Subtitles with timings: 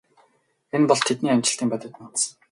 [0.75, 2.19] Энэ бол тэдний амжилтын бодит нууц.